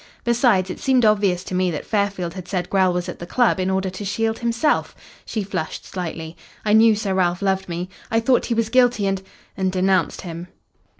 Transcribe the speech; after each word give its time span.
Besides, 0.23 0.71
it 0.71 0.79
seemed 0.79 1.05
obvious 1.05 1.43
to 1.43 1.53
me 1.53 1.69
that 1.69 1.85
Fairfield 1.85 2.33
had 2.33 2.47
said 2.47 2.71
Grell 2.71 2.91
was 2.91 3.07
at 3.07 3.19
the 3.19 3.27
club 3.27 3.59
in 3.59 3.69
order 3.69 3.91
to 3.91 4.03
shield 4.03 4.39
himself." 4.39 4.95
She 5.27 5.43
flushed 5.43 5.85
slightly. 5.85 6.35
"I 6.65 6.73
knew 6.73 6.95
Sir 6.95 7.13
Ralph 7.13 7.43
loved 7.43 7.69
me. 7.69 7.87
I 8.09 8.19
thought 8.19 8.47
he 8.47 8.55
was 8.55 8.69
guilty 8.69 9.05
and 9.05 9.21
and 9.55 9.71
denounced 9.71 10.21
him. 10.21 10.47